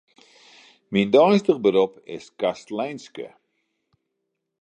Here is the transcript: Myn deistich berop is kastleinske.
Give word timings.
Myn 0.95 1.09
deistich 1.15 1.61
berop 1.67 1.93
is 2.17 2.25
kastleinske. 2.39 3.27